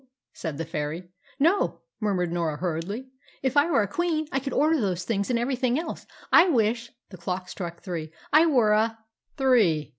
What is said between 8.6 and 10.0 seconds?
a" "Three!"